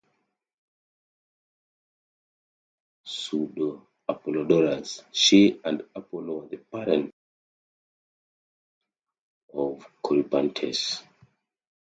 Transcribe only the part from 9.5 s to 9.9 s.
of the